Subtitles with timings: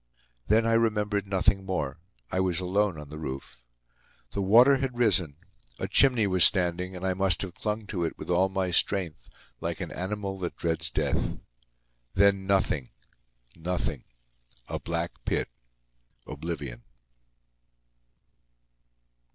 [0.47, 1.99] Then, I remembered nothing more.
[2.31, 3.61] I was alone on the roof.
[4.31, 5.35] The water had risen.
[5.77, 9.29] A chimney was standing, and I must have clung to it with all my strength,
[9.59, 11.37] like an animal that dreads death.
[12.15, 12.89] Then, nothing,
[13.55, 14.05] nothing,
[14.67, 15.49] a black pit,
[16.25, 16.81] oblivion.